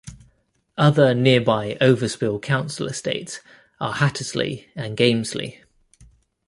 [0.79, 3.39] Other nearby overspill council estates
[3.79, 5.61] are Hattersley and Gamesley.